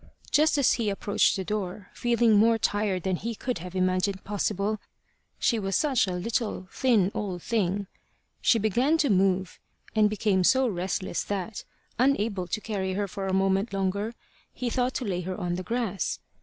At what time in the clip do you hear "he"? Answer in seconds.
0.73-0.89, 3.17-3.35, 14.51-14.71